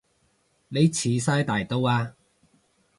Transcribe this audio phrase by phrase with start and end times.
[0.69, 2.15] 你遲哂大到啊